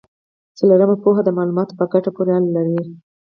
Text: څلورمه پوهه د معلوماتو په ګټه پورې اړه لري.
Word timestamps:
څلورمه 0.57 0.95
پوهه 1.03 1.21
د 1.23 1.29
معلوماتو 1.37 1.77
په 1.79 1.85
ګټه 1.93 2.09
پورې 2.15 2.31
اړه 2.37 2.49
لري. 2.55 2.81